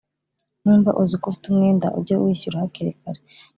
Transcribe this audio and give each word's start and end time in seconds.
Nimba 0.63 0.91
uziko 1.01 1.25
ufite 1.27 1.45
umwenda 1.47 1.87
ujye 1.99 2.15
uwishyura 2.17 2.61
hakiri 2.63 2.91
kare 2.99 3.21